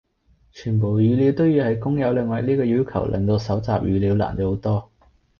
[0.51, 4.89] 全部語料都要喺公有領域呢個要求令到蒐集語料難咗好多。